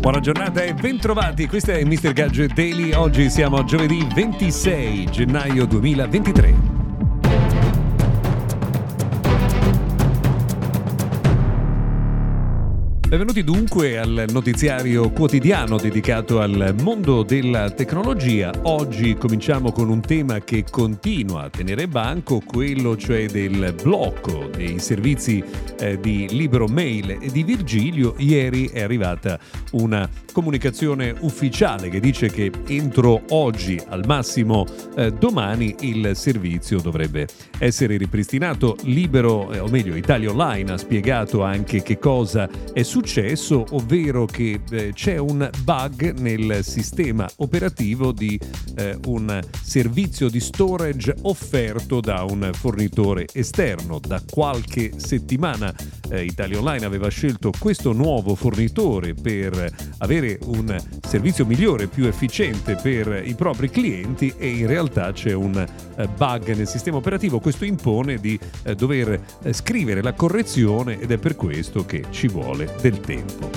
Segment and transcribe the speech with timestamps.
[0.00, 2.12] Buona giornata e bentrovati, questo è Mr.
[2.12, 6.67] Gadget Daily, oggi siamo a giovedì 26 gennaio 2023.
[13.08, 18.52] Benvenuti dunque al notiziario quotidiano dedicato al mondo della tecnologia.
[18.64, 24.78] Oggi cominciamo con un tema che continua a tenere banco, quello cioè del blocco dei
[24.78, 25.42] servizi
[25.78, 28.14] eh, di Libero Mail e di Virgilio.
[28.18, 29.38] Ieri è arrivata
[29.72, 34.66] una comunicazione ufficiale che dice che entro oggi, al massimo
[34.96, 38.76] eh, domani, il servizio dovrebbe essere ripristinato.
[38.82, 44.24] Libero, eh, o meglio, Italia Online ha spiegato anche che cosa è successo successo, ovvero
[44.26, 48.38] che eh, c'è un bug nel sistema operativo di
[48.74, 54.00] eh, un servizio di storage offerto da un fornitore esterno.
[54.00, 55.72] Da qualche settimana
[56.10, 62.74] eh, Italia Online aveva scelto questo nuovo fornitore per avere un servizio migliore, più efficiente
[62.74, 67.38] per i propri clienti e in realtà c'è un eh, bug nel sistema operativo.
[67.38, 72.26] Questo impone di eh, dover eh, scrivere la correzione ed è per questo che ci
[72.26, 73.50] vuole del tempo.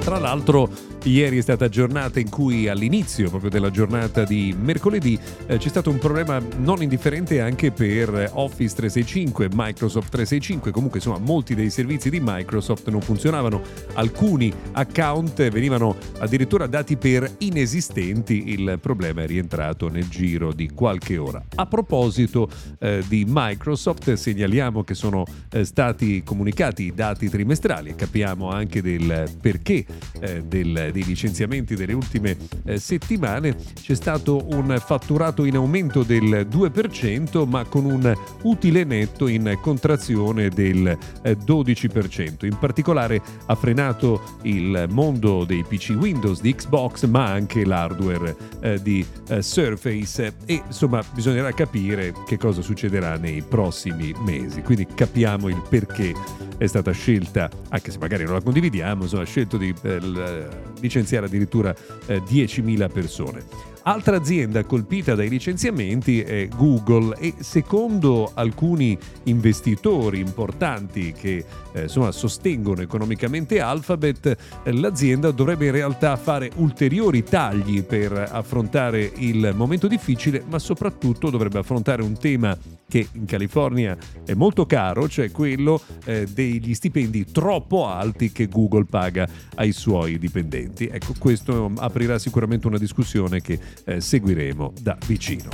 [0.00, 0.68] Tra l'altro
[1.06, 5.88] Ieri è stata giornata in cui all'inizio proprio della giornata di mercoledì eh, c'è stato
[5.88, 12.10] un problema non indifferente anche per Office 365, Microsoft 365, comunque insomma molti dei servizi
[12.10, 19.88] di Microsoft non funzionavano, alcuni account venivano addirittura dati per inesistenti, il problema è rientrato
[19.88, 21.40] nel giro di qualche ora.
[21.54, 27.94] A proposito eh, di Microsoft segnaliamo che sono eh, stati comunicati i dati trimestrali e
[27.94, 29.84] capiamo anche del perché
[30.18, 36.48] eh, del dei licenziamenti delle ultime eh, settimane c'è stato un fatturato in aumento del
[36.50, 40.86] 2% ma con un utile netto in contrazione del
[41.22, 42.46] eh, 12%.
[42.46, 48.80] In particolare ha frenato il mondo dei PC Windows, di Xbox ma anche l'hardware eh,
[48.80, 54.62] di eh, Surface e insomma bisognerà capire che cosa succederà nei prossimi mesi.
[54.62, 56.14] Quindi capiamo il perché
[56.58, 60.48] è stata scelta, anche se magari non la condividiamo, insomma, ha scelto di eh,
[60.80, 61.74] licenziare addirittura
[62.06, 63.75] eh, 10.000 persone.
[63.88, 72.10] Altra azienda colpita dai licenziamenti è Google e secondo alcuni investitori importanti che eh, insomma,
[72.10, 79.86] sostengono economicamente Alphabet, eh, l'azienda dovrebbe in realtà fare ulteriori tagli per affrontare il momento
[79.86, 82.58] difficile, ma soprattutto dovrebbe affrontare un tema
[82.88, 88.84] che in California è molto caro, cioè quello eh, degli stipendi troppo alti che Google
[88.84, 90.86] paga ai suoi dipendenti.
[90.86, 95.48] Ecco, questo aprirà sicuramente una discussione che eh, seguiremo da vicino.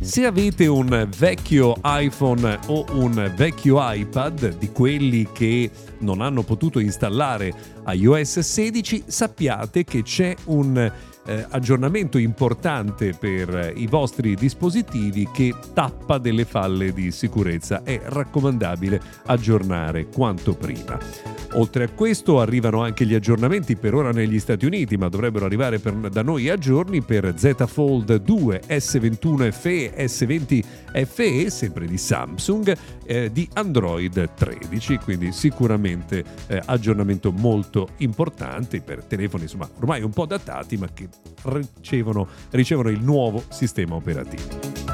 [0.00, 6.80] Se avete un vecchio iPhone o un vecchio iPad di quelli che non hanno potuto
[6.80, 7.54] installare
[7.86, 10.92] iOS 16, sappiate che c'è un
[11.24, 17.84] eh, aggiornamento importante per i vostri dispositivi che tappa delle falle di sicurezza.
[17.84, 20.98] È raccomandabile aggiornare quanto prima.
[21.54, 25.78] Oltre a questo arrivano anche gli aggiornamenti per ora negli Stati Uniti, ma dovrebbero arrivare
[25.78, 30.64] per, da noi a giorni per Z Fold 2, S21 FE, S20
[31.04, 32.74] FE, sempre di Samsung,
[33.04, 40.10] eh, di Android 13, quindi sicuramente eh, aggiornamento molto importante per telefoni insomma ormai un
[40.10, 41.08] po' datati, ma che
[41.42, 44.91] ricevono, ricevono il nuovo sistema operativo.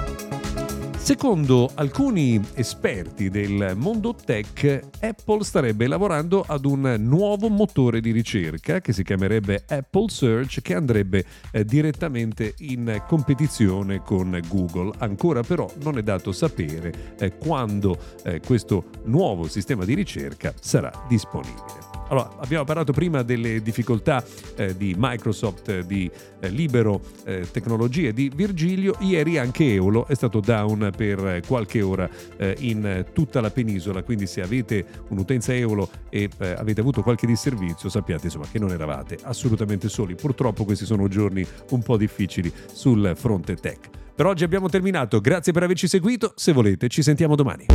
[1.08, 8.82] Secondo alcuni esperti del mondo tech, Apple starebbe lavorando ad un nuovo motore di ricerca
[8.82, 14.92] che si chiamerebbe Apple Search che andrebbe eh, direttamente in competizione con Google.
[14.98, 20.92] Ancora però non è dato sapere eh, quando eh, questo nuovo sistema di ricerca sarà
[21.08, 21.87] disponibile.
[22.08, 24.24] Allora, abbiamo parlato prima delle difficoltà
[24.56, 26.10] eh, di Microsoft, eh, di
[26.40, 28.96] eh, Libero eh, Tecnologie, di Virgilio.
[29.00, 34.26] Ieri anche Eolo è stato down per qualche ora eh, in tutta la penisola, quindi
[34.26, 39.18] se avete un'utenza Eolo e eh, avete avuto qualche disservizio, sappiate insomma che non eravate
[39.22, 40.14] assolutamente soli.
[40.14, 43.90] Purtroppo questi sono giorni un po' difficili sul fronte tech.
[44.14, 47.66] Per oggi abbiamo terminato, grazie per averci seguito, se volete ci sentiamo domani.